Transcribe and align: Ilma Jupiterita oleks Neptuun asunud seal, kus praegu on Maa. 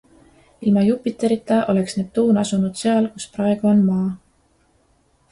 Ilma 0.67 0.83
Jupiterita 0.85 1.57
oleks 1.73 1.95
Neptuun 1.99 2.39
asunud 2.43 2.79
seal, 2.79 3.09
kus 3.17 3.27
praegu 3.35 3.69
on 3.73 3.83
Maa. 3.91 4.07